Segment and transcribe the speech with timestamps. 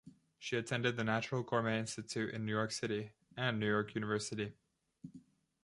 [0.39, 4.53] She attended the Natural Gourmet Institute in New York City, and New York University.